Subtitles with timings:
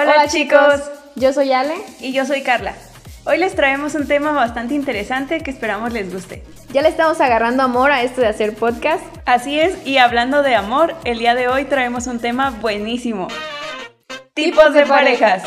[0.00, 0.80] Hola, chicos.
[1.14, 1.74] yo soy Ale.
[2.00, 2.72] Y yo soy Carla.
[3.26, 6.42] Hoy les traemos un tema bastante interesante que esperamos les guste.
[6.72, 9.04] Ya le estamos agarrando amor a esto de hacer podcast.
[9.26, 13.28] Así es, y hablando de amor, el día de hoy traemos un tema buenísimo.
[14.32, 15.42] Tipos de parejas.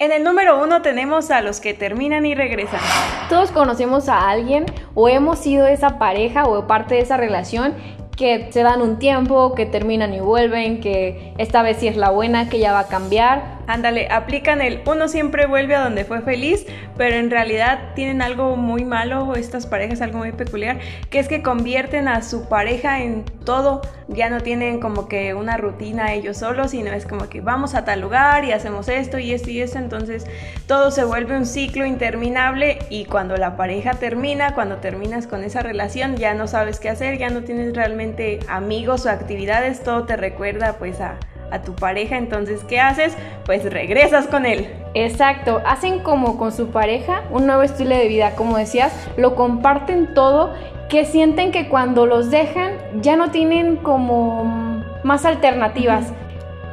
[0.00, 2.80] En el número uno tenemos a los que terminan y regresan.
[3.28, 7.76] Todos conocemos a alguien o hemos sido esa pareja o parte de esa relación
[8.20, 12.10] que se dan un tiempo, que terminan y vuelven, que esta vez sí es la
[12.10, 16.22] buena, que ya va a cambiar, Ándale, aplican el uno siempre vuelve a donde fue
[16.22, 16.66] feliz,
[16.96, 21.40] pero en realidad tienen algo muy malo, estas parejas algo muy peculiar, que es que
[21.40, 26.72] convierten a su pareja en todo, ya no tienen como que una rutina ellos solos,
[26.72, 29.78] sino es como que vamos a tal lugar y hacemos esto y esto y esto,
[29.78, 30.26] entonces
[30.66, 35.60] todo se vuelve un ciclo interminable y cuando la pareja termina, cuando terminas con esa
[35.60, 40.16] relación, ya no sabes qué hacer, ya no tienes realmente amigos o actividades, todo te
[40.16, 41.20] recuerda pues a
[41.50, 43.16] a tu pareja, entonces ¿qué haces?
[43.44, 44.68] Pues regresas con él.
[44.94, 50.14] Exacto, hacen como con su pareja un nuevo estilo de vida, como decías, lo comparten
[50.14, 50.52] todo,
[50.88, 56.12] que sienten que cuando los dejan ya no tienen como más alternativas.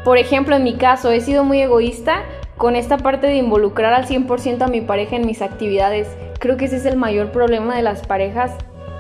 [0.04, 2.24] Por ejemplo, en mi caso, he sido muy egoísta
[2.58, 6.08] con esta parte de involucrar al 100% a mi pareja en mis actividades.
[6.40, 8.52] Creo que ese es el mayor problema de las parejas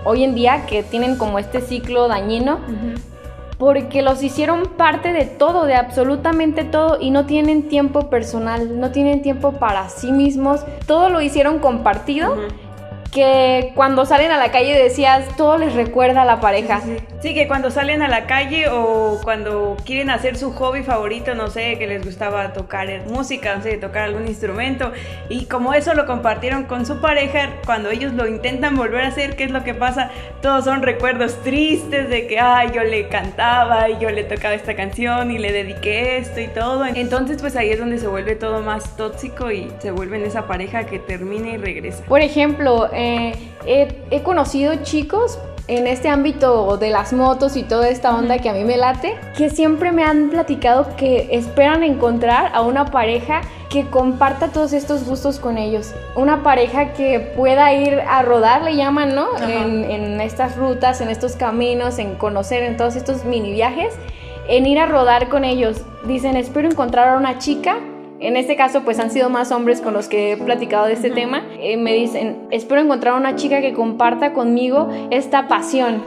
[0.05, 2.59] hoy en día que tienen como este ciclo dañino
[3.57, 8.91] porque los hicieron parte de todo, de absolutamente todo, y no tienen tiempo personal, no
[8.91, 12.35] tienen tiempo para sí mismos, todo lo hicieron compartido
[13.17, 16.81] que cuando salen a la calle decías, todo les recuerda a la pareja.
[17.19, 21.47] Sí, que cuando salen a la calle o cuando quieren hacer su hobby favorito, no
[21.47, 24.91] sé, que les gustaba tocar música, no sé, tocar algún instrumento,
[25.29, 29.35] y como eso lo compartieron con su pareja, cuando ellos lo intentan volver a hacer,
[29.35, 30.11] ¿qué es lo que pasa?
[30.43, 34.75] Todos son recuerdos tristes de que, ay, yo le cantaba y yo le tocaba esta
[34.75, 36.85] canción y le dediqué esto y todo.
[36.85, 40.85] Entonces, pues ahí es donde se vuelve todo más tóxico y se vuelven esa pareja
[40.85, 42.03] que termina y regresa.
[42.03, 43.06] Por ejemplo, eh,
[43.65, 48.53] he, conocido chicos en este ámbito de las motos y toda esta onda que a
[48.53, 53.85] mí me late, que siempre me han platicado que esperan encontrar a una pareja que
[53.85, 55.93] comparta todos estos gustos con ellos.
[56.15, 59.27] Una pareja que pueda ir a rodar, le llaman, ¿no?
[59.37, 63.93] En, en, estas rutas, en estos caminos, en conocer, en todos estos mini viajes,
[64.47, 65.81] en ir a rodar con ellos.
[66.05, 67.77] Dicen, espero encontrar a una chica
[68.19, 71.11] en este caso, pues han sido más hombres con los que he platicado de este
[71.11, 71.43] tema.
[71.59, 76.01] Eh, me dicen, espero encontrar una chica que comparta conmigo esta pasión.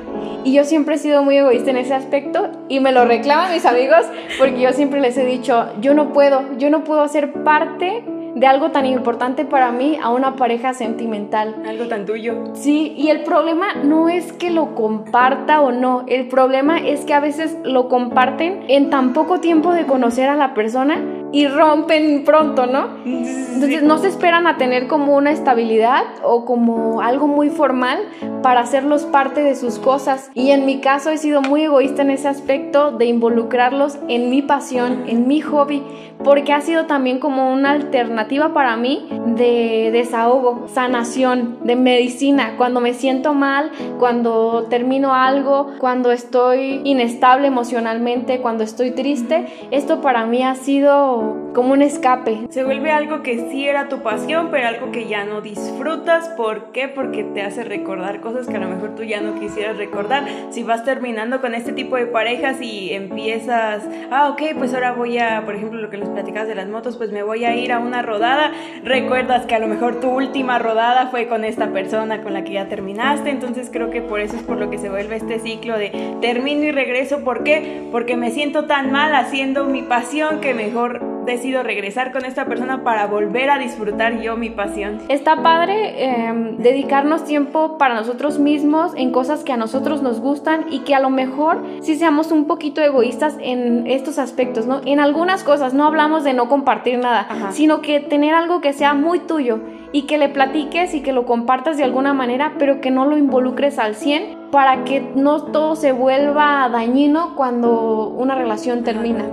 [0.44, 3.66] Y yo siempre he sido muy egoísta en ese aspecto y me lo reclaman mis
[3.66, 4.06] amigos
[4.38, 8.02] porque yo siempre les he dicho, yo no puedo, yo no puedo ser parte
[8.34, 11.56] de algo tan importante para mí a una pareja sentimental.
[11.66, 12.54] Algo tan tuyo.
[12.54, 17.14] Sí, y el problema no es que lo comparta o no, el problema es que
[17.14, 21.02] a veces lo comparten en tan poco tiempo de conocer a la persona
[21.32, 22.88] y rompen pronto, ¿no?
[23.04, 27.98] Entonces no se esperan a tener como una estabilidad o como algo muy formal
[28.42, 30.30] para hacerlos parte de sus cosas.
[30.34, 34.42] Y en mi caso he sido muy egoísta en ese aspecto de involucrarlos en mi
[34.42, 35.82] pasión, en mi hobby,
[36.24, 42.54] porque ha sido también como una alternativa para mí de desahogo, sanación, de medicina.
[42.56, 50.00] Cuando me siento mal, cuando termino algo, cuando estoy inestable emocionalmente, cuando estoy triste, esto
[50.00, 51.19] para mí ha sido
[51.54, 52.46] como un escape.
[52.50, 56.28] Se vuelve algo que sí era tu pasión, pero algo que ya no disfrutas.
[56.30, 56.88] ¿Por qué?
[56.88, 60.24] Porque te hace recordar cosas que a lo mejor tú ya no quisieras recordar.
[60.50, 65.18] Si vas terminando con este tipo de parejas y empiezas, ah, ok, pues ahora voy
[65.18, 67.72] a, por ejemplo, lo que les platicas de las motos, pues me voy a ir
[67.72, 68.52] a una rodada,
[68.84, 72.52] recuerdas que a lo mejor tu última rodada fue con esta persona con la que
[72.52, 75.76] ya terminaste, entonces creo que por eso es por lo que se vuelve este ciclo
[75.78, 77.88] de termino y regreso, ¿por qué?
[77.90, 82.84] Porque me siento tan mal haciendo mi pasión que mejor decido regresar con esta persona
[82.84, 84.98] para volver a disfrutar yo mi pasión.
[85.08, 90.66] Está padre em, dedicarnos tiempo para nosotros mismos en cosas que a nosotros nos gustan
[90.70, 94.80] y que a lo mejor si seamos un poquito egoístas en estos aspectos, ¿no?
[94.84, 98.94] En algunas cosas no hablamos de no compartir nada, sino que tener algo que sea
[98.94, 99.60] muy tuyo
[99.92, 103.16] y que le platiques y que lo compartas de alguna manera, pero que no lo
[103.16, 109.24] involucres al 100 para que no todo se vuelva dañino cuando una relación termina.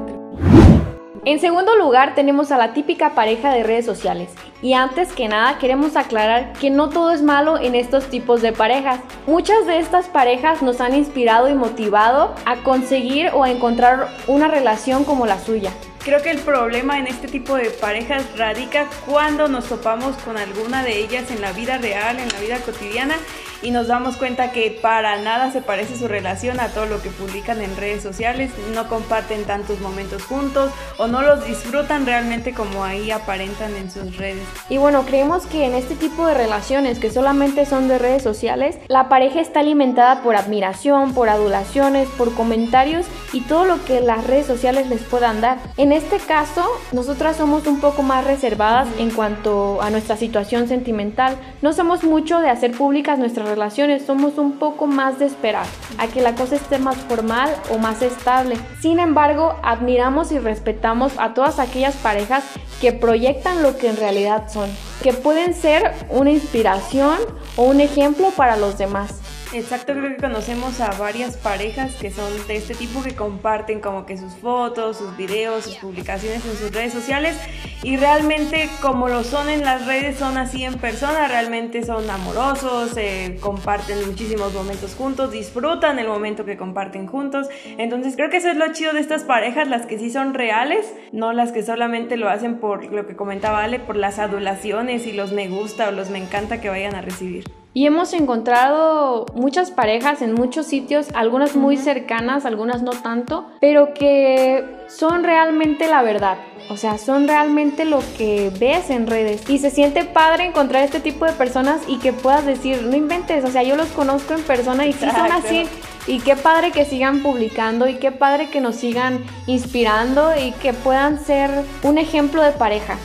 [1.28, 4.30] En segundo lugar tenemos a la típica pareja de redes sociales.
[4.62, 8.54] Y antes que nada queremos aclarar que no todo es malo en estos tipos de
[8.54, 9.02] parejas.
[9.26, 14.48] Muchas de estas parejas nos han inspirado y motivado a conseguir o a encontrar una
[14.48, 15.74] relación como la suya.
[16.06, 20.82] Creo que el problema en este tipo de parejas radica cuando nos topamos con alguna
[20.82, 23.16] de ellas en la vida real, en la vida cotidiana
[23.62, 27.10] y nos damos cuenta que para nada se parece su relación a todo lo que
[27.10, 32.84] publican en redes sociales, no comparten tantos momentos juntos o no los disfrutan realmente como
[32.84, 34.44] ahí aparentan en sus redes.
[34.70, 38.78] Y bueno, creemos que en este tipo de relaciones que solamente son de redes sociales,
[38.88, 44.26] la pareja está alimentada por admiración, por adulaciones, por comentarios y todo lo que las
[44.26, 45.58] redes sociales les puedan dar.
[45.78, 51.36] En este caso, nosotras somos un poco más reservadas en cuanto a nuestra situación sentimental.
[51.62, 55.66] No somos mucho de hacer públicas nuestras relaciones, somos un poco más de esperar
[55.98, 58.58] a que la cosa esté más formal o más estable.
[58.82, 62.44] Sin embargo, admiramos y respetamos a todas aquellas parejas
[62.82, 64.70] que proyectan lo que en realidad son,
[65.02, 67.18] que pueden ser una inspiración
[67.56, 69.27] o un ejemplo para los demás.
[69.58, 74.06] Exacto, creo que conocemos a varias parejas que son de este tipo que comparten como
[74.06, 77.36] que sus fotos, sus videos, sus publicaciones en sus redes sociales
[77.82, 82.96] y realmente como lo son en las redes son así en persona, realmente son amorosos,
[82.98, 87.48] eh, comparten muchísimos momentos juntos, disfrutan el momento que comparten juntos,
[87.80, 90.94] entonces creo que eso es lo chido de estas parejas, las que sí son reales,
[91.12, 95.14] no las que solamente lo hacen por lo que comentaba Ale, por las adulaciones y
[95.14, 97.57] los me gusta o los me encanta que vayan a recibir.
[97.78, 103.94] Y hemos encontrado muchas parejas en muchos sitios, algunas muy cercanas, algunas no tanto, pero
[103.94, 106.40] que son realmente la verdad.
[106.72, 109.48] O sea, son realmente lo que ves en redes.
[109.48, 113.46] Y se siente padre encontrar este tipo de personas y que puedas decir, no inventes,
[113.46, 115.68] o sea, yo los conozco en persona y sí son así.
[116.08, 120.74] Y qué padre que sigan publicando y qué padre que nos sigan inspirando y que
[120.74, 121.52] puedan ser
[121.84, 122.98] un ejemplo de pareja.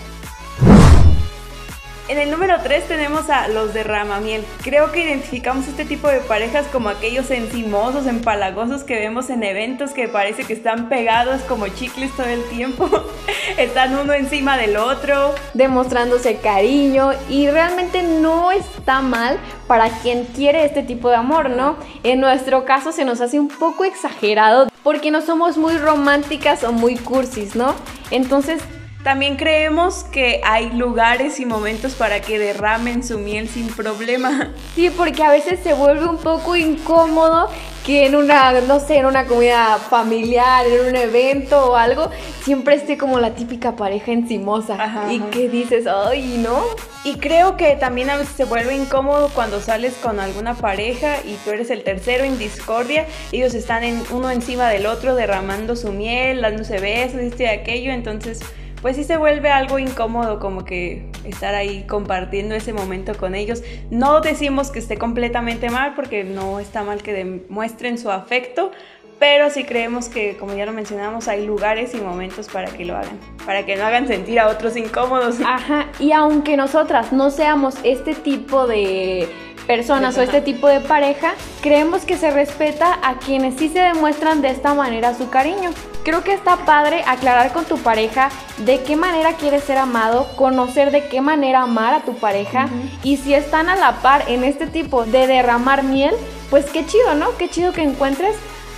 [2.12, 4.44] En el número 3 tenemos a los de Ramamiel.
[4.62, 9.92] Creo que identificamos este tipo de parejas como aquellos encimosos, empalagosos que vemos en eventos
[9.92, 12.90] que parece que están pegados como chicles todo el tiempo.
[13.56, 15.34] están uno encima del otro.
[15.54, 21.78] Demostrándose cariño y realmente no está mal para quien quiere este tipo de amor, ¿no?
[22.02, 26.72] En nuestro caso se nos hace un poco exagerado porque no somos muy románticas o
[26.72, 27.74] muy cursis, ¿no?
[28.10, 28.60] Entonces
[29.02, 34.52] también creemos que hay lugares y momentos para que derramen su miel sin problema.
[34.74, 37.50] Sí, porque a veces se vuelve un poco incómodo
[37.84, 42.08] que en una, no sé, en una comida familiar, en un evento o algo,
[42.42, 45.06] siempre esté como la típica pareja encimosa.
[45.10, 46.62] y que dices, ay, ¿no?
[47.04, 51.34] Y creo que también a veces se vuelve incómodo cuando sales con alguna pareja y
[51.44, 53.06] tú eres el tercero en discordia.
[53.30, 57.92] Ellos están en, uno encima del otro derramando su miel, dándose besos, esto y aquello.
[57.92, 58.40] Entonces
[58.82, 63.62] pues sí se vuelve algo incómodo como que estar ahí compartiendo ese momento con ellos.
[63.90, 68.72] No decimos que esté completamente mal porque no está mal que demuestren su afecto,
[69.20, 72.96] pero sí creemos que, como ya lo mencionamos, hay lugares y momentos para que lo
[72.96, 75.36] hagan, para que no hagan sentir a otros incómodos.
[75.46, 79.28] Ajá, y aunque nosotras no seamos este tipo de
[79.68, 84.42] personas o este tipo de pareja, creemos que se respeta a quienes sí se demuestran
[84.42, 85.70] de esta manera su cariño.
[86.04, 90.90] Creo que está padre aclarar con tu pareja de qué manera quieres ser amado, conocer
[90.90, 92.68] de qué manera amar a tu pareja
[93.04, 96.12] y si están a la par en este tipo de derramar miel,
[96.50, 97.36] pues qué chido, ¿no?
[97.38, 98.34] Qué chido que encuentres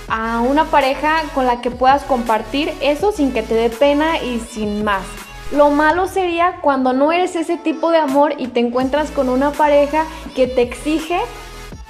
[0.07, 4.39] a una pareja con la que puedas compartir eso sin que te dé pena y
[4.39, 5.03] sin más.
[5.51, 9.51] Lo malo sería cuando no eres ese tipo de amor y te encuentras con una
[9.51, 10.05] pareja
[10.35, 11.19] que te exige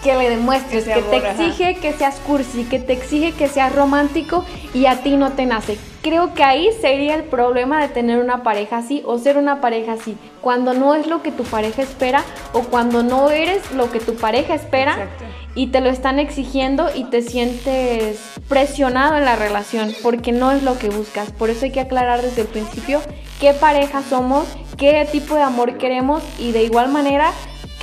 [0.06, 4.46] que le demuestres, que, te exige que seas cursi, que te exige que seas romántico
[4.72, 5.80] y a ti no te nace.
[6.04, 9.94] Creo que ahí sería el problema de tener una pareja así o ser una pareja
[9.94, 10.16] así.
[10.42, 14.16] Cuando no es lo que tu pareja espera o cuando no eres lo que tu
[14.16, 15.10] pareja espera
[15.56, 20.62] y te lo están exigiendo y te sientes presionado en la relación porque no es
[20.62, 21.32] lo que buscas.
[21.32, 23.02] Por eso hay que aclarar desde el principio
[23.40, 24.46] qué pareja somos,
[24.78, 27.32] qué tipo de amor queremos y de igual manera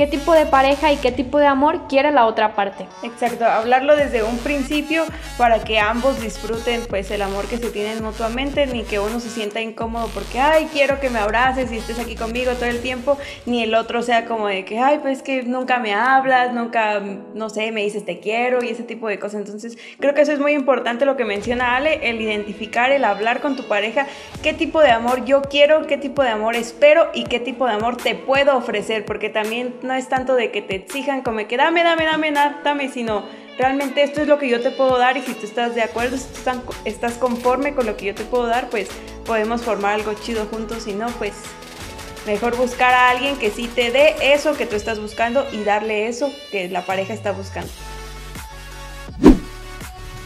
[0.03, 2.89] qué tipo de pareja y qué tipo de amor quiere la otra parte.
[3.05, 5.05] Exacto, hablarlo desde un principio
[5.39, 9.31] para que ambos disfruten pues el amor que se tienen mutuamente, ni que uno se
[9.31, 13.17] sienta incómodo porque, ay, quiero que me abraces y estés aquí conmigo todo el tiempo,
[13.47, 16.99] ni el otro sea como de que, ay, pues que nunca me hablas, nunca,
[17.35, 19.43] no sé, me dices te quiero y ese tipo de cosas.
[19.43, 23.41] Entonces, creo que eso es muy importante lo que menciona Ale, el identificar, el hablar
[23.41, 24.09] con tu pareja,
[24.43, 27.75] qué tipo de amor yo quiero, qué tipo de amor espero y qué tipo de
[27.75, 31.59] amor te puedo ofrecer, porque también no es tanto de que te exijan como que
[31.59, 33.25] dame, dame, dame, dame, sino
[33.59, 36.17] realmente esto es lo que yo te puedo dar y si tú estás de acuerdo,
[36.17, 36.51] si tú
[36.87, 38.89] estás conforme con lo que yo te puedo dar, pues
[39.27, 41.35] podemos formar algo chido juntos, si no, pues
[42.25, 46.09] mejor buscar a alguien que sí te dé eso que tú estás buscando y darle
[46.09, 47.71] eso que la pareja está buscando.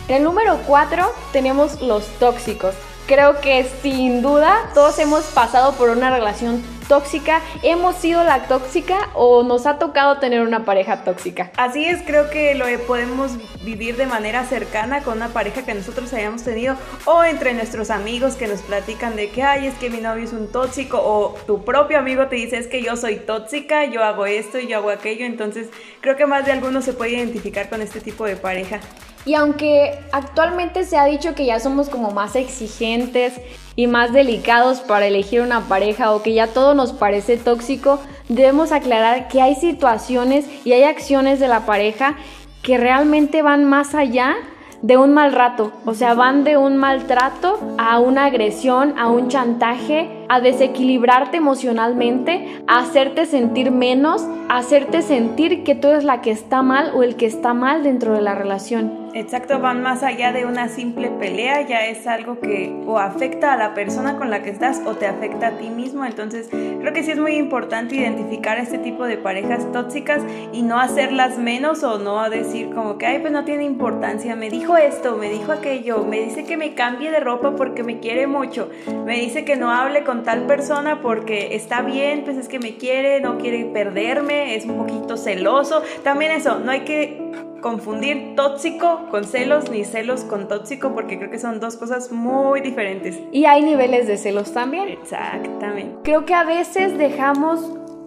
[0.06, 2.76] El número 4 tenemos los tóxicos.
[3.07, 9.11] Creo que sin duda todos hemos pasado por una relación tóxica, hemos sido la tóxica
[9.15, 11.53] o nos ha tocado tener una pareja tóxica.
[11.57, 13.33] Así es, creo que lo podemos
[13.63, 18.35] vivir de manera cercana con una pareja que nosotros hayamos tenido o entre nuestros amigos
[18.35, 21.65] que nos platican de que, ay, es que mi novio es un tóxico o tu
[21.65, 24.91] propio amigo te dice es que yo soy tóxica, yo hago esto y yo hago
[24.91, 25.69] aquello, entonces
[26.01, 28.81] creo que más de alguno se puede identificar con este tipo de pareja.
[29.26, 33.35] Y aunque actualmente se ha dicho que ya somos como más exigentes
[33.75, 38.71] y más delicados para elegir una pareja o que ya todo nos parece tóxico, debemos
[38.71, 42.14] aclarar que hay situaciones y hay acciones de la pareja
[42.62, 44.37] que realmente van más allá
[44.83, 49.28] de un mal rato, o sea, van de un maltrato a una agresión, a un
[49.28, 56.21] chantaje, a desequilibrarte emocionalmente, a hacerte sentir menos, a hacerte sentir que tú eres la
[56.21, 59.06] que está mal o el que está mal dentro de la relación.
[59.16, 63.56] Exacto, van más allá de una simple pelea, ya es algo que o afecta a
[63.56, 67.02] la persona con la que estás o te afecta a ti mismo, entonces creo que
[67.02, 70.20] sí es muy importante identificar este tipo de parejas tóxicas
[70.52, 74.50] y no hacerlas menos o no decir como que, ay, pues no tiene importancia, me
[74.50, 78.26] dijo esto, me dijo aquello, me dice que me cambie de ropa porque me quiere
[78.26, 78.68] mucho,
[79.06, 82.76] me dice que no hable con tal persona porque está bien, pues es que me
[82.76, 85.82] quiere, no quiere perderme, es un poquito celoso.
[86.02, 91.31] También eso, no hay que confundir tóxico con celos ni celos con tóxico porque creo
[91.31, 93.19] que son dos cosas muy diferentes.
[93.33, 94.89] Y hay niveles de celos también.
[94.89, 95.97] Exactamente.
[96.03, 97.61] Creo que a veces dejamos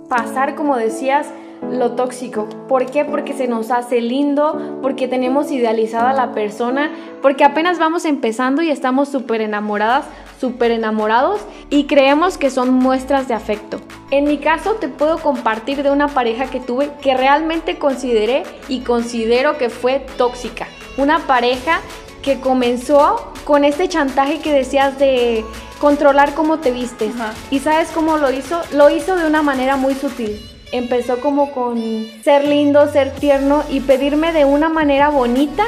[0.09, 1.27] pasar, como decías,
[1.69, 2.47] lo tóxico.
[2.67, 3.05] ¿Por qué?
[3.05, 6.91] Porque se nos hace lindo, porque tenemos idealizada a la persona,
[7.21, 10.05] porque apenas vamos empezando y estamos súper enamoradas,
[10.39, 13.79] súper enamorados y creemos que son muestras de afecto.
[14.11, 18.81] En mi caso te puedo compartir de una pareja que tuve que realmente consideré y
[18.81, 20.67] considero que fue tóxica.
[20.97, 21.81] Una pareja
[22.21, 25.45] que comenzó con este chantaje que decías de
[25.79, 27.13] controlar cómo te vistes.
[27.51, 28.61] ¿Y sabes cómo lo hizo?
[28.73, 30.39] Lo hizo de una manera muy sutil
[30.71, 35.63] empezó como con ser lindo, ser tierno y pedirme de una manera bonita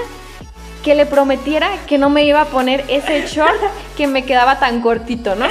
[0.84, 3.60] que le prometiera que no me iba a poner ese short
[3.98, 5.46] que me quedaba tan cortito, ¿no?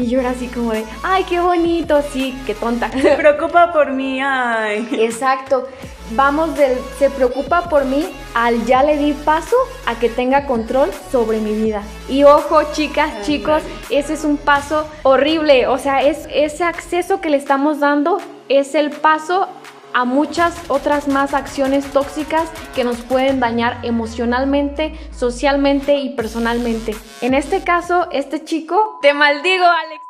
[0.00, 2.90] Y yo era así como de, ay, qué bonito, sí, qué tonta.
[3.02, 4.88] Se preocupa por mí, ay.
[4.92, 5.68] Exacto.
[6.12, 8.04] Vamos del se preocupa por mí
[8.34, 9.54] al ya le di paso
[9.86, 11.82] a que tenga control sobre mi vida.
[12.08, 15.68] Y ojo, chicas, chicos, ese es un paso horrible.
[15.68, 19.46] O sea, es ese acceso que le estamos dando es el paso
[19.92, 26.94] a muchas otras más acciones tóxicas que nos pueden dañar emocionalmente, socialmente y personalmente.
[27.20, 30.04] En este caso, este chico, te maldigo, Alex.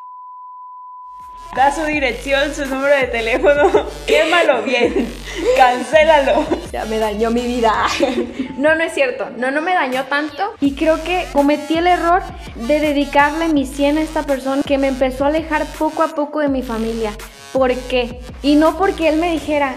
[1.55, 5.13] Da su dirección, su número de teléfono, quémalo bien,
[5.57, 6.45] cancélalo.
[6.71, 7.73] Ya me dañó mi vida.
[8.57, 12.21] No, no es cierto, no, no me dañó tanto y creo que cometí el error
[12.55, 16.41] de dedicarle mi 100 a esta persona que me empezó a alejar poco a poco
[16.41, 17.11] de mi familia.
[17.53, 18.19] ¿Por qué?
[18.41, 19.75] Y no porque él me dijera,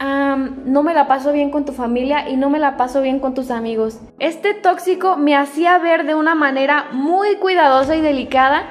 [0.00, 3.34] no me la paso bien con tu familia y no me la paso bien con
[3.34, 3.98] tus amigos.
[4.18, 8.64] Este tóxico me hacía ver de una manera muy cuidadosa y delicada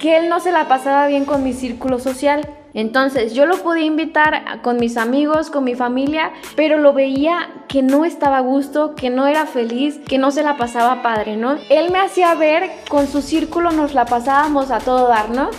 [0.00, 2.48] que él no se la pasaba bien con mi círculo social.
[2.72, 7.82] Entonces yo lo podía invitar con mis amigos, con mi familia, pero lo veía que
[7.82, 11.56] no estaba a gusto, que no era feliz, que no se la pasaba padre, ¿no?
[11.70, 15.50] Él me hacía ver con su círculo nos la pasábamos a todo dar, ¿no?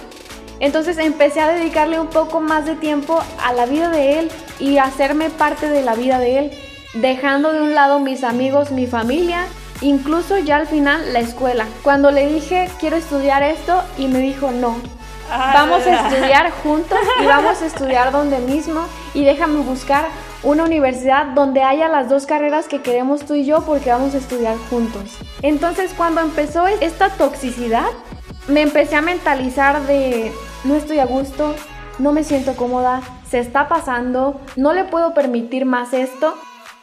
[0.59, 4.77] Entonces empecé a dedicarle un poco más de tiempo a la vida de él y
[4.77, 6.51] a hacerme parte de la vida de él,
[6.93, 9.45] dejando de un lado mis amigos, mi familia,
[9.81, 11.65] incluso ya al final la escuela.
[11.83, 14.77] Cuando le dije quiero estudiar esto y me dijo no.
[15.29, 20.05] Vamos a estudiar juntos y vamos a estudiar donde mismo y déjame buscar
[20.43, 24.19] una universidad donde haya las dos carreras que queremos tú y yo porque vamos a
[24.19, 25.17] estudiar juntos.
[25.41, 27.87] Entonces cuando empezó esta toxicidad,
[28.47, 30.31] me empecé a mentalizar de
[30.65, 31.55] no estoy a gusto,
[31.99, 36.35] no me siento cómoda, se está pasando, no le puedo permitir más esto.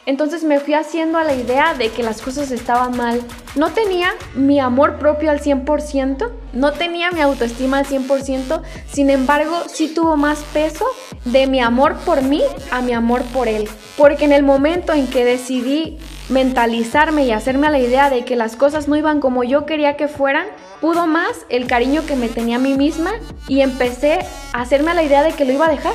[0.05, 3.21] Entonces me fui haciendo a la idea de que las cosas estaban mal.
[3.55, 8.61] No tenía mi amor propio al 100%, no tenía mi autoestima al 100%,
[8.91, 10.85] sin embargo sí tuvo más peso
[11.23, 13.69] de mi amor por mí a mi amor por él.
[13.97, 18.35] Porque en el momento en que decidí mentalizarme y hacerme a la idea de que
[18.35, 20.47] las cosas no iban como yo quería que fueran,
[20.83, 23.11] pudo más el cariño que me tenía a mí misma
[23.47, 24.19] y empecé
[24.51, 25.93] a hacerme a la idea de que lo iba a dejar,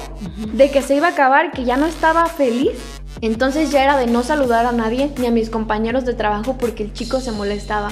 [0.54, 2.70] de que se iba a acabar, que ya no estaba feliz.
[3.20, 6.84] Entonces ya era de no saludar a nadie ni a mis compañeros de trabajo porque
[6.84, 7.90] el chico se molestaba.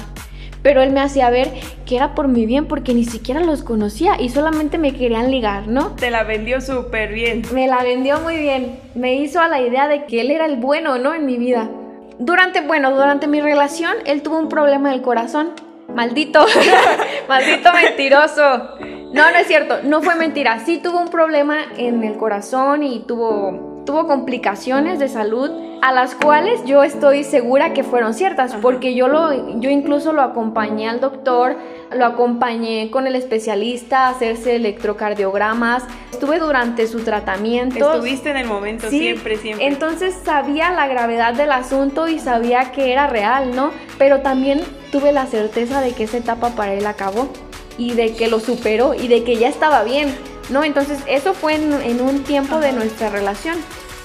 [0.63, 1.53] Pero él me hacía ver
[1.85, 5.67] que era por mi bien porque ni siquiera los conocía y solamente me querían ligar,
[5.67, 5.91] ¿no?
[5.97, 7.43] Te la vendió súper bien.
[7.53, 8.79] Me la vendió muy bien.
[8.95, 11.13] Me hizo a la idea de que él era el bueno, ¿no?
[11.13, 11.69] En mi vida.
[12.17, 15.51] Durante, bueno, durante mi relación, él tuvo un problema del corazón
[15.97, 16.45] Maldito,
[17.27, 18.75] maldito mentiroso.
[19.13, 20.59] No, no es cierto, no fue mentira.
[20.59, 25.49] Sí tuvo un problema en el corazón y tuvo, tuvo complicaciones de salud
[25.81, 30.21] a las cuales yo estoy segura que fueron ciertas, porque yo, lo, yo incluso lo
[30.21, 31.55] acompañé al doctor,
[31.95, 37.93] lo acompañé con el especialista a hacerse electrocardiogramas, estuve durante su tratamiento.
[37.93, 39.65] Estuviste en el momento, siempre, siempre.
[39.65, 43.71] Entonces sabía la gravedad del asunto y sabía que era real, ¿no?
[43.97, 44.59] Pero también
[44.91, 47.29] tuve la certeza de que esa etapa para él acabó
[47.77, 50.13] y de que lo superó y de que ya estaba bien,
[50.49, 50.63] ¿no?
[50.63, 53.57] Entonces eso fue en, un tiempo de nuestra relación.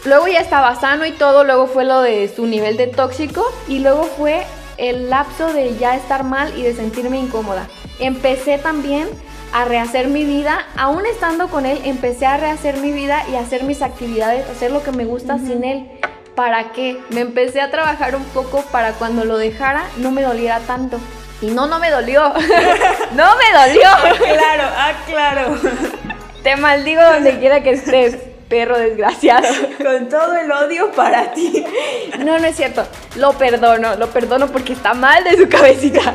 [0.05, 3.79] Luego ya estaba sano y todo, luego fue lo de su nivel de tóxico y
[3.79, 4.45] luego fue
[4.77, 7.69] el lapso de ya estar mal y de sentirme incómoda.
[8.01, 9.09] Empecé también
[9.53, 13.65] a rehacer mi vida, aún estando con él, empecé a rehacer mi vida y hacer
[13.65, 15.91] mis actividades, hacer lo que me gusta sin él.
[16.35, 16.99] ¿Para qué?
[17.11, 20.99] Me empecé a trabajar un poco para cuando lo dejara no me doliera tanto.
[21.43, 22.23] Y no, no me dolió.
[23.13, 23.91] no me dolió.
[24.39, 25.59] claro, ah, claro.
[26.43, 28.17] Te maldigo donde quiera que estés
[28.53, 29.49] perro desgraciado.
[29.83, 31.65] Con todo el odio para ti.
[32.19, 32.87] No, no es cierto.
[33.17, 36.15] Lo perdono, lo perdono porque está mal de su cabecita.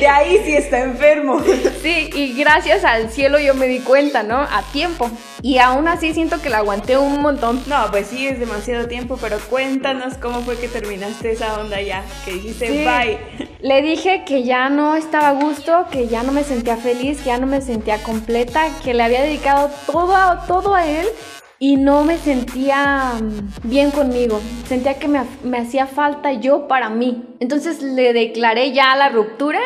[0.00, 1.40] De ahí sí está enfermo.
[1.80, 4.38] Sí, y gracias al cielo yo me di cuenta, ¿no?
[4.40, 5.08] A tiempo.
[5.42, 7.62] Y aún así siento que la aguanté un montón.
[7.68, 12.04] No, pues sí, es demasiado tiempo, pero cuéntanos cómo fue que terminaste esa onda ya,
[12.24, 13.48] que dijiste bye.
[13.60, 17.26] Le dije que ya no estaba a gusto, que ya no me sentía feliz, que
[17.26, 20.16] ya no me sentía completa, que le había dedicado todo,
[20.48, 21.06] todo a él
[21.62, 24.40] y no me sentía mm, bien conmigo.
[24.66, 27.22] Sentía que me, hacía falta yo para mí.
[27.38, 29.60] Entonces le declaré ya la ruptura.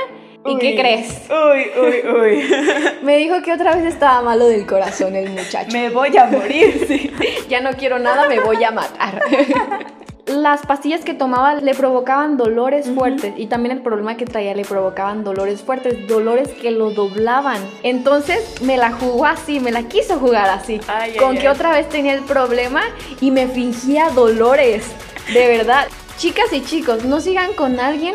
[0.44, 1.22] ¿Y qué crees?
[1.30, 2.44] Uy, uy, uy.
[3.02, 5.70] me dijo que otra vez estaba malo del corazón el muchacho.
[5.72, 7.10] Me voy a morir, sí.
[7.48, 9.22] ya no quiero nada, me voy a matar
[10.34, 14.64] las pastillas que tomaba le provocaban dolores fuertes y también el problema que traía le
[14.64, 17.58] provocaban dolores fuertes, dolores que lo doblaban.
[17.82, 20.80] Entonces me la jugó así, me la quiso jugar así,
[21.18, 22.82] con que otra vez tenía el problema
[23.20, 24.84] y me fingía dolores,
[25.32, 25.86] de verdad.
[26.16, 28.14] Chicas y chicos, no sigan con alguien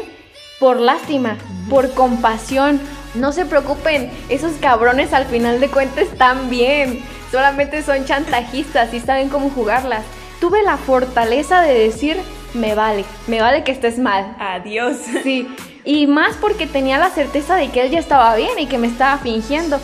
[0.60, 1.38] por lástima,
[1.70, 2.80] por compasión.
[3.16, 7.04] No se preocupen, esos cabrones al final de cuentas están bien.
[7.32, 10.04] Solamente son chantajistas y saben cómo jugarlas
[10.40, 12.18] tuve la fortaleza de decir,
[12.54, 14.36] me vale, me vale que estés mal.
[14.40, 14.98] Adiós.
[15.24, 15.48] Sí,
[15.84, 18.88] y más porque tenía la certeza de que él ya estaba bien y que me
[18.88, 19.80] estaba fingiendo.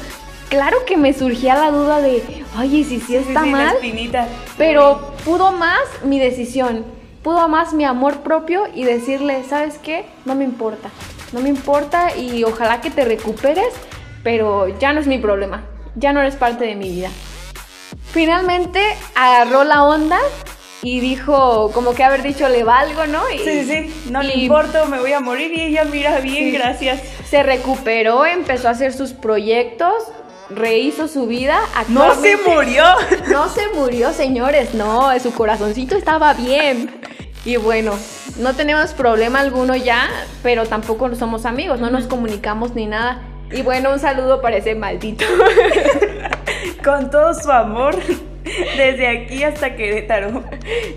[0.49, 3.75] Claro que me surgía la duda de, oye, si sí está sí, mal.
[4.57, 6.85] Pero pudo más mi decisión,
[7.23, 10.05] pudo más mi amor propio y decirle, ¿sabes qué?
[10.25, 10.89] No me importa,
[11.33, 13.73] no me importa y ojalá que te recuperes,
[14.23, 15.63] pero ya no es mi problema,
[15.95, 17.09] ya no eres parte de mi vida.
[18.15, 18.79] Finalmente
[19.13, 20.17] agarró la onda
[20.81, 23.29] y dijo, como que haber dicho, le valgo, ¿no?
[23.29, 27.01] Y, sí, sí, no le importa, me voy a morir y ella mira bien, gracias.
[27.29, 29.95] Se recuperó, empezó a hacer sus proyectos,
[30.49, 31.59] rehizo su vida.
[31.89, 32.85] No se murió.
[33.27, 36.97] No se murió, señores, no, su corazoncito estaba bien.
[37.43, 37.99] Y bueno,
[38.37, 40.09] no tenemos problema alguno ya,
[40.41, 43.23] pero tampoco somos amigos, no nos comunicamos ni nada.
[43.51, 45.25] Y bueno, un saludo para ese maldito.
[46.83, 47.95] Con todo su amor.
[48.77, 50.43] Desde aquí hasta Querétaro.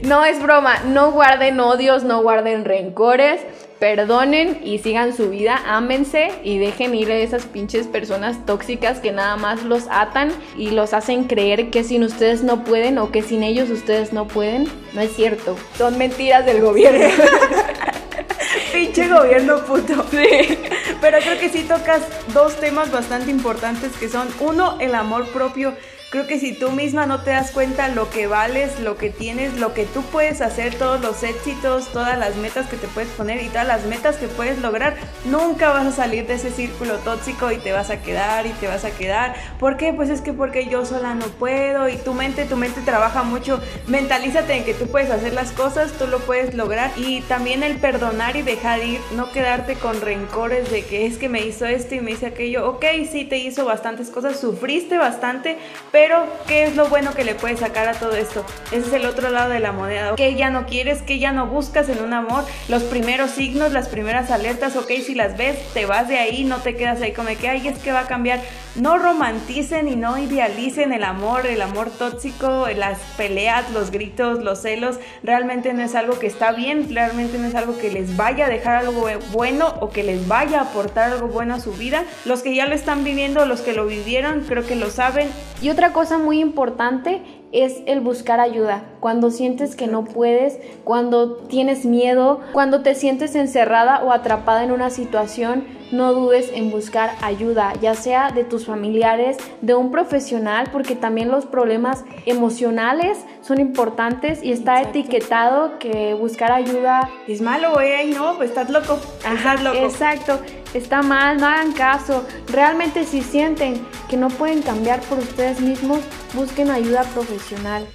[0.02, 3.40] No es broma, no guarden odios, no guarden rencores,
[3.78, 9.12] perdonen y sigan su vida, ámense y dejen ir a esas pinches personas tóxicas que
[9.12, 13.22] nada más los atan y los hacen creer que sin ustedes no pueden o que
[13.22, 14.68] sin ellos ustedes no pueden.
[14.92, 17.06] No es cierto, son mentiras del gobierno.
[18.72, 20.04] Pinche gobierno puto.
[20.10, 20.58] Sí.
[21.00, 22.02] Pero creo que sí tocas
[22.34, 25.76] dos temas bastante importantes que son, uno, el amor propio
[26.10, 29.58] Creo que si tú misma no te das cuenta lo que vales, lo que tienes,
[29.58, 33.42] lo que tú puedes hacer, todos los éxitos, todas las metas que te puedes poner
[33.42, 37.52] y todas las metas que puedes lograr, nunca vas a salir de ese círculo tóxico
[37.52, 39.34] y te vas a quedar y te vas a quedar.
[39.60, 39.92] ¿Por qué?
[39.92, 43.60] Pues es que porque yo sola no puedo y tu mente, tu mente trabaja mucho.
[43.86, 47.76] Mentalízate en que tú puedes hacer las cosas, tú lo puedes lograr y también el
[47.76, 51.96] perdonar y dejar ir, no quedarte con rencores de que es que me hizo esto
[51.96, 52.66] y me hizo aquello.
[52.66, 55.58] Ok, sí te hizo bastantes cosas, sufriste bastante,
[55.92, 55.97] pero,
[56.46, 58.44] ¿qué es lo bueno que le puedes sacar a todo esto?
[58.70, 60.14] Ese es el otro lado de la moneda.
[60.16, 61.02] ¿Qué ya no quieres?
[61.02, 62.44] ¿Qué ya no buscas en un amor?
[62.68, 66.58] Los primeros signos, las primeras alertas, ok, si las ves, te vas de ahí, no
[66.58, 68.40] te quedas ahí como que, ay, es que va a cambiar.
[68.76, 74.62] No romanticen y no idealicen el amor, el amor tóxico, las peleas, los gritos, los
[74.62, 75.00] celos.
[75.24, 78.48] Realmente no es algo que está bien, realmente no es algo que les vaya a
[78.48, 82.04] dejar algo bueno o que les vaya a aportar algo bueno a su vida.
[82.24, 85.28] Los que ya lo están viviendo, los que lo vivieron, creo que lo saben.
[85.60, 87.22] Y otra cosa muy importante
[87.52, 88.84] es el buscar ayuda.
[89.00, 94.72] Cuando sientes que no puedes, cuando tienes miedo, cuando te sientes encerrada o atrapada en
[94.72, 100.68] una situación, no dudes en buscar ayuda, ya sea de tus familiares, de un profesional,
[100.72, 107.80] porque también los problemas emocionales son importantes y está etiquetado que buscar ayuda es malo,
[107.80, 108.98] eh, no, pues estás loco.
[109.24, 109.78] Ajá, loco.
[109.78, 110.40] Exacto,
[110.74, 112.24] está mal, no hagan caso.
[112.48, 116.00] Realmente si sienten que no pueden cambiar por ustedes mismos,
[116.34, 117.86] busquen ayuda profesional.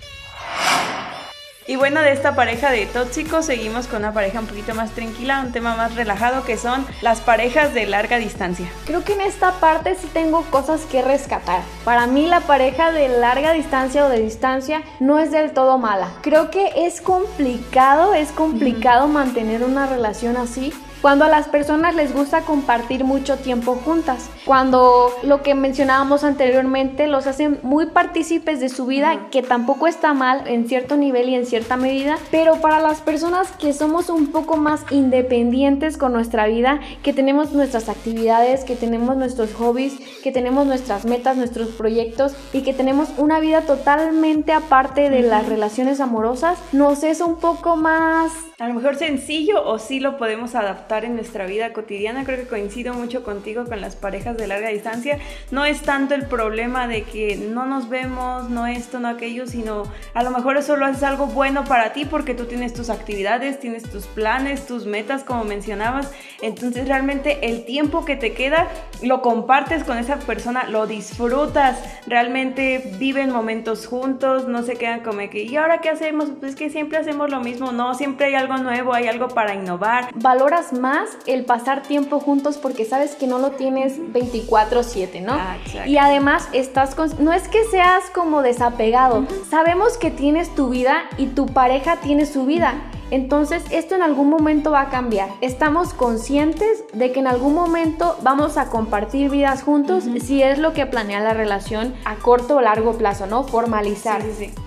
[1.66, 5.42] Y bueno, de esta pareja de tóxicos seguimos con una pareja un poquito más tranquila,
[5.46, 8.68] un tema más relajado que son las parejas de larga distancia.
[8.86, 11.62] Creo que en esta parte sí tengo cosas que rescatar.
[11.86, 16.12] Para mí la pareja de larga distancia o de distancia no es del todo mala.
[16.22, 22.14] Creo que es complicado, es complicado mantener una relación así cuando a las personas les
[22.14, 28.70] gusta compartir mucho tiempo juntas, cuando lo que mencionábamos anteriormente los hacen muy partícipes de
[28.70, 32.80] su vida, que tampoco está mal en cierto nivel y en cierta medida, pero para
[32.80, 38.64] las personas que somos un poco más independientes con nuestra vida, que tenemos nuestras actividades,
[38.64, 43.64] que tenemos nuestros hobbies, que tenemos nuestras metas, nuestros proyectos y que tenemos una vida
[43.64, 48.32] totalmente aparte de las relaciones amorosas, nos es un poco más
[48.64, 52.24] a lo mejor sencillo o sí lo podemos adaptar en nuestra vida cotidiana.
[52.24, 55.20] Creo que coincido mucho contigo con las parejas de larga distancia.
[55.52, 59.84] No es tanto el problema de que no nos vemos, no esto, no aquello, sino
[60.14, 63.60] a lo mejor eso lo haces algo bueno para ti porque tú tienes tus actividades,
[63.60, 66.14] tienes tus planes, tus metas, como mencionabas.
[66.42, 68.70] Entonces realmente el tiempo que te queda
[69.02, 75.20] lo compartes con esa persona, lo disfrutas, realmente viven momentos juntos, no se quedan como
[75.30, 76.30] que, ¿y ahora qué hacemos?
[76.40, 80.10] Pues que siempre hacemos lo mismo, no, siempre hay algo nuevo, hay algo para innovar.
[80.16, 85.34] Valoras más el pasar tiempo juntos porque sabes que no lo tienes 24/7, ¿no?
[85.34, 87.10] Ah, y además estás con...
[87.24, 92.26] no es que seas como desapegado, sabemos que tienes tu vida y tu pareja tiene
[92.26, 92.76] su vida.
[93.12, 95.30] Entonces esto en algún momento va a cambiar.
[95.42, 100.74] Estamos conscientes de que en algún momento vamos a compartir vidas juntos si es lo
[100.74, 103.44] que planea la relación a corto o largo plazo, ¿no?
[103.44, 104.24] Formalizar.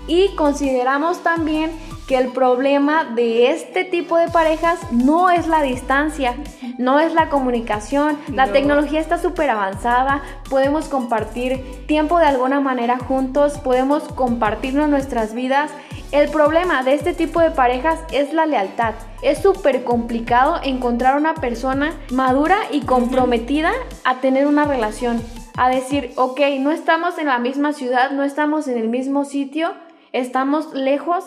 [0.07, 1.71] Y consideramos también
[2.07, 6.35] que el problema de este tipo de parejas no es la distancia,
[6.77, 12.97] no es la comunicación, la tecnología está súper avanzada, podemos compartir tiempo de alguna manera
[12.97, 15.69] juntos, podemos compartirnos nuestras vidas.
[16.13, 18.93] El problema de este tipo de parejas es la lealtad.
[19.21, 23.73] Es súper complicado encontrar una persona madura y comprometida
[24.05, 25.21] a tener una relación.
[25.57, 29.73] A decir, ok, no estamos en la misma ciudad, no estamos en el mismo sitio,
[30.13, 31.25] estamos lejos,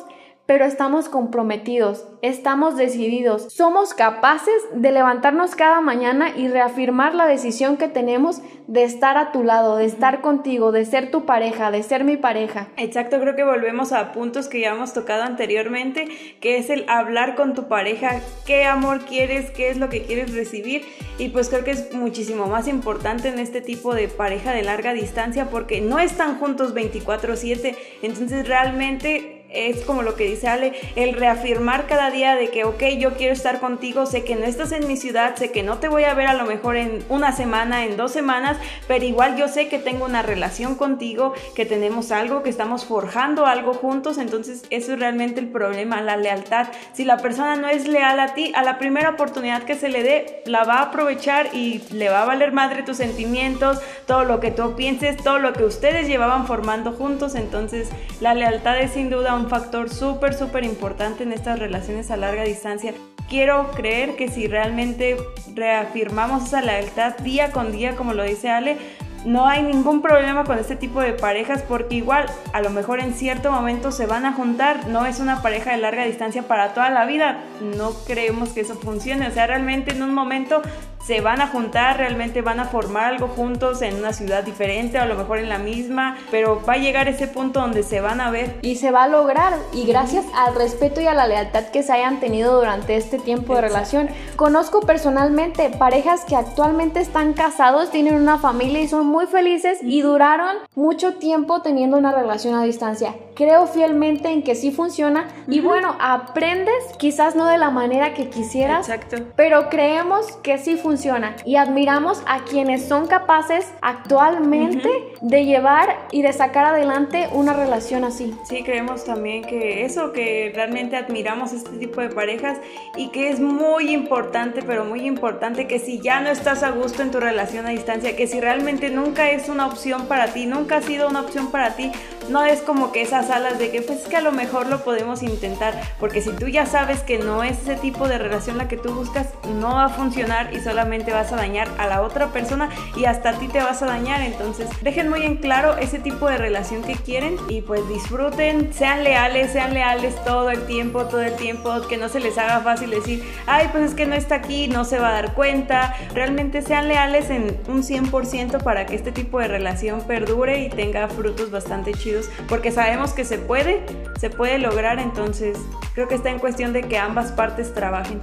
[0.51, 7.77] pero estamos comprometidos, estamos decididos, somos capaces de levantarnos cada mañana y reafirmar la decisión
[7.77, 11.85] que tenemos de estar a tu lado, de estar contigo, de ser tu pareja, de
[11.85, 12.67] ser mi pareja.
[12.77, 16.09] Exacto, creo que volvemos a puntos que ya hemos tocado anteriormente,
[16.41, 20.35] que es el hablar con tu pareja, qué amor quieres, qué es lo que quieres
[20.35, 20.83] recibir
[21.17, 24.95] y pues creo que es muchísimo más importante en este tipo de pareja de larga
[24.95, 31.15] distancia porque no están juntos 24/7, entonces realmente es como lo que dice Ale, el
[31.15, 34.87] reafirmar cada día de que, ok, yo quiero estar contigo, sé que no estás en
[34.87, 37.85] mi ciudad, sé que no te voy a ver a lo mejor en una semana,
[37.85, 42.43] en dos semanas, pero igual yo sé que tengo una relación contigo, que tenemos algo,
[42.43, 46.69] que estamos forjando algo juntos, entonces eso es realmente el problema, la lealtad.
[46.93, 50.03] Si la persona no es leal a ti, a la primera oportunidad que se le
[50.03, 54.41] dé, la va a aprovechar y le va a valer madre tus sentimientos, todo lo
[54.41, 57.89] que tú pienses, todo lo que ustedes llevaban formando juntos, entonces
[58.21, 62.45] la lealtad es sin duda un factor súper, súper importante en estas relaciones a larga
[62.45, 62.95] distancia.
[63.29, 65.17] Quiero creer que si realmente
[65.55, 68.77] reafirmamos esa lealtad día con día, como lo dice Ale,
[69.25, 73.15] no hay ningún problema con este tipo de parejas porque igual a lo mejor en
[73.15, 76.91] cierto momento se van a juntar, no es una pareja de larga distancia para toda
[76.91, 77.45] la vida,
[77.77, 80.63] no creemos que eso funcione, o sea, realmente en un momento
[81.05, 85.03] se van a juntar, realmente van a formar algo juntos en una ciudad diferente o
[85.03, 88.21] a lo mejor en la misma, pero va a llegar ese punto donde se van
[88.21, 88.59] a ver.
[88.63, 91.93] Y se va a lograr y gracias al respeto y a la lealtad que se
[91.93, 94.09] hayan tenido durante este tiempo de relación.
[94.37, 100.03] Conozco personalmente parejas que actualmente están casados, tienen una familia y son muy felices y
[100.03, 103.15] duraron mucho tiempo teniendo una relación a distancia.
[103.35, 108.29] Creo fielmente en que sí funciona y bueno, aprendes quizás no de la manera que
[108.29, 109.17] quisieras, Exacto.
[109.35, 116.07] pero creemos que sí funciona funciona y admiramos a quienes son capaces actualmente de llevar
[116.11, 118.35] y de sacar adelante una relación así.
[118.45, 122.59] Sí, creemos también que eso, que realmente admiramos este tipo de parejas
[122.97, 127.03] y que es muy importante, pero muy importante que si ya no estás a gusto
[127.03, 130.79] en tu relación a distancia, que si realmente nunca es una opción para ti, nunca
[130.79, 131.93] ha sido una opción para ti,
[132.31, 134.85] no es como que esas alas de que pues es que a lo mejor lo
[134.85, 138.69] podemos intentar, porque si tú ya sabes que no es ese tipo de relación la
[138.69, 139.29] que tú buscas,
[139.59, 143.31] no va a funcionar y solamente vas a dañar a la otra persona y hasta
[143.31, 144.23] a ti te vas a dañar.
[144.23, 149.03] Entonces, dejen muy en claro ese tipo de relación que quieren y pues disfruten, sean
[149.03, 152.91] leales, sean leales todo el tiempo, todo el tiempo, que no se les haga fácil
[152.91, 155.95] decir, ay, pues es que no está aquí, no se va a dar cuenta.
[156.15, 161.09] Realmente sean leales en un 100% para que este tipo de relación perdure y tenga
[161.09, 163.85] frutos bastante chidos, porque sabemos que se puede,
[164.19, 165.59] se puede lograr, entonces
[165.95, 168.21] creo que está en cuestión de que ambas partes trabajen.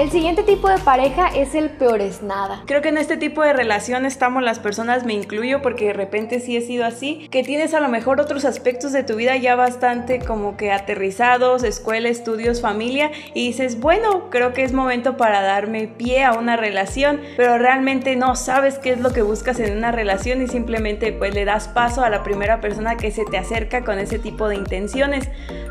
[0.00, 2.62] El siguiente tipo de pareja es el peor es nada.
[2.64, 6.40] Creo que en este tipo de relación estamos las personas, me incluyo porque de repente
[6.40, 9.56] sí he sido así, que tienes a lo mejor otros aspectos de tu vida ya
[9.56, 15.42] bastante como que aterrizados, escuela, estudios, familia, y dices, bueno, creo que es momento para
[15.42, 19.76] darme pie a una relación, pero realmente no sabes qué es lo que buscas en
[19.76, 23.36] una relación y simplemente pues le das paso a la primera persona que se te
[23.36, 25.28] acerca con ese tipo de intenciones.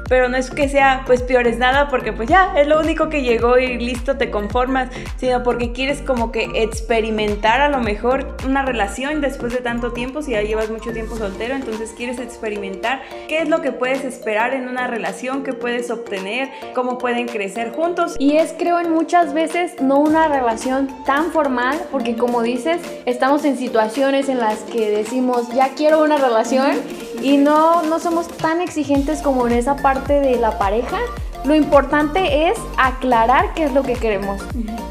[0.08, 3.10] Pero no es que sea pues peor es nada porque pues ya es lo único
[3.10, 8.38] que llegó y listo te conformas, sino porque quieres como que experimentar a lo mejor
[8.46, 13.02] una relación después de tanto tiempo, si ya llevas mucho tiempo soltero, entonces quieres experimentar
[13.28, 17.72] qué es lo que puedes esperar en una relación, qué puedes obtener, cómo pueden crecer
[17.72, 18.16] juntos.
[18.20, 23.46] Y es creo en muchas veces no una relación tan formal, porque como dices, estamos
[23.46, 26.78] en situaciones en las que decimos, ya quiero una relación
[27.22, 31.00] y no, no somos tan exigentes como en esa parte de la pareja
[31.45, 34.41] lo importante es aclarar qué es lo que queremos.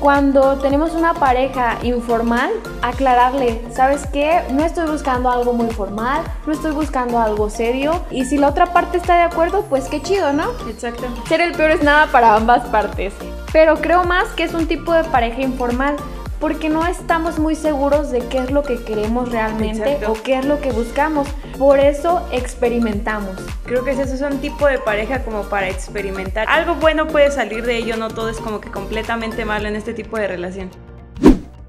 [0.00, 2.50] Cuando tenemos una pareja informal,
[2.82, 4.42] aclararle, ¿sabes qué?
[4.52, 8.02] No estoy buscando algo muy formal, no estoy buscando algo serio.
[8.10, 10.44] Y si la otra parte está de acuerdo, pues qué chido, ¿no?
[10.68, 11.04] Exacto.
[11.28, 13.12] Ser el peor es nada para ambas partes.
[13.52, 15.96] Pero creo más que es un tipo de pareja informal
[16.40, 20.44] porque no estamos muy seguros de qué es lo que queremos realmente o qué es
[20.44, 21.28] lo que buscamos.
[21.58, 23.36] Por eso experimentamos.
[23.64, 26.46] Creo que ese es un tipo de pareja como para experimentar.
[26.48, 29.94] Algo bueno puede salir de ello, no todo es como que completamente malo en este
[29.94, 30.70] tipo de relación.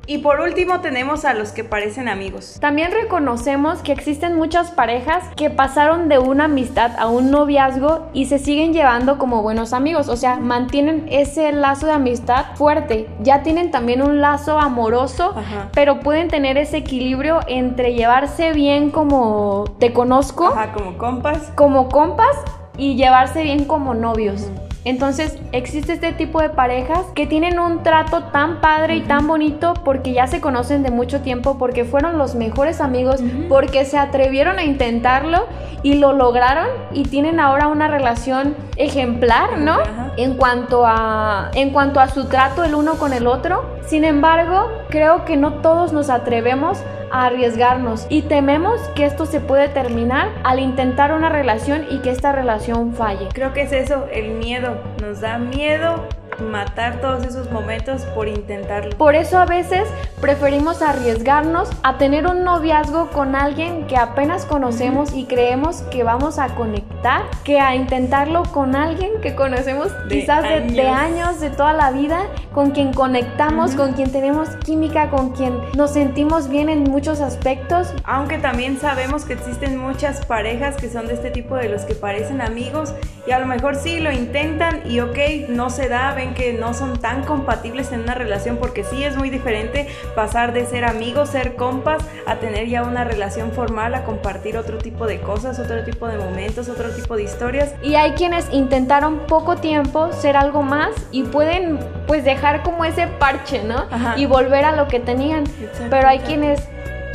[0.10, 2.58] Y por último tenemos a los que parecen amigos.
[2.60, 8.26] También reconocemos que existen muchas parejas que pasaron de una amistad a un noviazgo y
[8.26, 13.08] se siguen llevando como buenos amigos, o sea, mantienen ese lazo de amistad fuerte.
[13.22, 15.36] Ya tienen también un lazo amoroso,
[15.76, 21.88] pero pueden tener ese equilibrio entre llevarse bien como te conozco, Ajá, como compas, como
[21.88, 22.36] compas
[22.80, 24.50] y llevarse bien como novios.
[24.86, 29.74] Entonces existe este tipo de parejas que tienen un trato tan padre y tan bonito
[29.84, 34.58] porque ya se conocen de mucho tiempo, porque fueron los mejores amigos, porque se atrevieron
[34.58, 35.48] a intentarlo
[35.84, 39.78] y lo lograron y tienen ahora una relación ejemplar, ¿no?
[40.18, 43.78] En cuanto a en cuanto a su trato el uno con el otro.
[43.86, 46.80] Sin embargo, creo que no todos nos atrevemos
[47.12, 52.12] a arriesgarnos y tememos que esto se puede terminar al intentar una relación y que
[52.12, 53.30] esta relación falle.
[53.34, 54.78] Creo que es eso, el miedo.
[55.02, 56.08] Nos da miedo
[56.42, 58.98] matar todos esos momentos por intentarlo.
[58.98, 59.88] Por eso a veces
[60.22, 66.40] preferimos arriesgarnos a tener un noviazgo con alguien que apenas conocemos y creemos que vamos
[66.40, 71.92] a conectar, que a intentarlo con alguien que conocemos quizás De, años, de toda la
[71.92, 77.22] vida, con quien conectamos, con quien tenemos química, con quien nos sentimos bien en muchos
[77.22, 77.94] aspectos.
[78.04, 81.96] Aunque también sabemos que existen muchas parejas que son de este tipo de los que
[81.96, 82.94] parecen amigos
[83.28, 85.18] y a lo mejor sí lo intentan y ok,
[85.50, 89.16] no se da, ven que no son tan compatibles en una relación porque sí es
[89.18, 94.04] muy diferente pasar de ser amigos, ser compas, a tener ya una relación formal, a
[94.04, 97.74] compartir otro tipo de cosas, otro tipo de momentos, otro tipo de historias.
[97.82, 103.08] Y hay quienes intentaron poco tiempo ser algo más y pueden pues dejar como ese
[103.08, 103.86] parche, ¿no?
[104.16, 105.44] Y volver a lo que tenían.
[105.90, 106.68] Pero hay quienes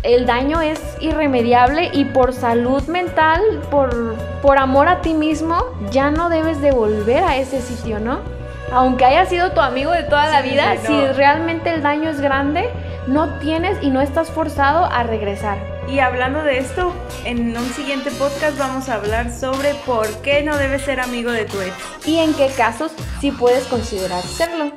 [0.04, 6.10] el daño es irremediable y por salud mental, por, por amor a ti mismo, ya
[6.10, 8.20] no debes de volver a ese sitio, ¿no?
[8.72, 12.70] Aunque haya sido tu amigo de toda la vida, si realmente el daño es grande,
[13.06, 15.58] no tienes y no estás forzado a regresar.
[15.88, 16.92] Y hablando de esto,
[17.24, 21.44] en un siguiente podcast vamos a hablar sobre por qué no debes ser amigo de
[21.44, 21.74] tu ex.
[22.06, 24.72] Y en qué casos sí puedes considerar serlo.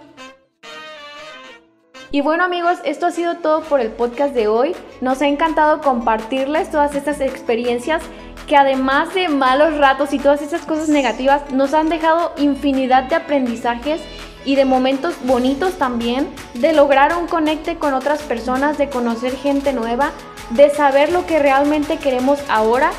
[2.12, 4.76] Y bueno amigos, esto ha sido todo por el podcast de hoy.
[5.02, 8.02] Nos ha encantado compartirles todas estas experiencias
[8.48, 13.16] que además de malos ratos y todas esas cosas negativas, nos han dejado infinidad de
[13.16, 14.02] aprendizajes
[14.46, 19.74] y de momentos bonitos también, de lograr un conecte con otras personas, de conocer gente
[19.74, 20.12] nueva,
[20.52, 22.92] de saber lo que realmente queremos ahora,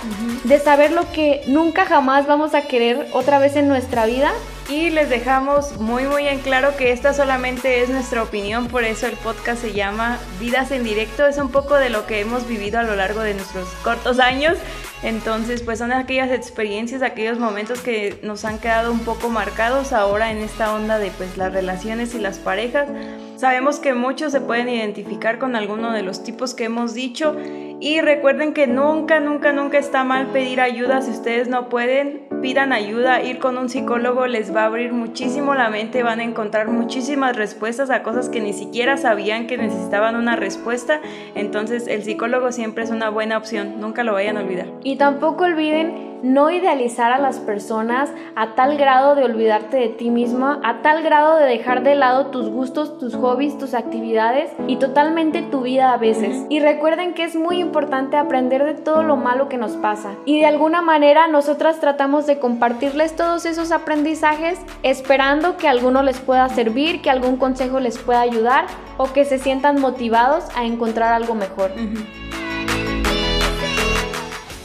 [0.45, 4.31] de saber lo que nunca jamás vamos a querer otra vez en nuestra vida
[4.69, 9.07] y les dejamos muy muy en claro que esta solamente es nuestra opinión, por eso
[9.07, 12.79] el podcast se llama Vidas en directo, es un poco de lo que hemos vivido
[12.79, 14.59] a lo largo de nuestros cortos años,
[15.03, 20.31] entonces pues son aquellas experiencias, aquellos momentos que nos han quedado un poco marcados ahora
[20.31, 22.89] en esta onda de pues las relaciones y las parejas.
[23.39, 27.37] Sabemos que muchos se pueden identificar con alguno de los tipos que hemos dicho
[27.79, 31.03] y recuerden que nunca, nunca, nunca está mal pedir ayuda.
[31.03, 33.23] Si ustedes no pueden, pidan ayuda.
[33.23, 36.03] Ir con un psicólogo les va a abrir muchísimo la mente.
[36.03, 41.01] Van a encontrar muchísimas respuestas a cosas que ni siquiera sabían que necesitaban una respuesta.
[41.37, 43.81] Entonces el psicólogo siempre es una buena opción.
[43.81, 44.67] Nunca lo vayan a olvidar.
[44.83, 50.11] Y tampoco olviden no idealizar a las personas a tal grado de olvidarte de ti
[50.11, 54.77] misma, a tal grado de dejar de lado tus gustos, tus hobbies, tus actividades y
[54.77, 56.47] totalmente tu vida a veces.
[56.49, 60.15] Y recuerden que es muy importante aprender de todo lo malo que nos pasa.
[60.25, 66.19] Y de alguna manera nosotras tratamos de compartirles todos esos aprendizajes esperando que alguno les
[66.21, 71.13] pueda servir, que algún consejo les pueda ayudar o que se sientan motivados a encontrar
[71.13, 71.71] algo mejor.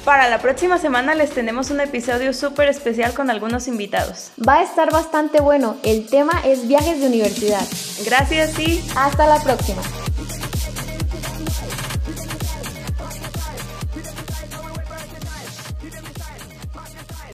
[0.06, 4.32] Para la próxima semana les tenemos un episodio súper especial con algunos invitados.
[4.46, 5.78] Va a estar bastante bueno.
[5.84, 7.66] El tema es viajes de universidad.
[8.06, 9.82] Gracias y hasta la próxima.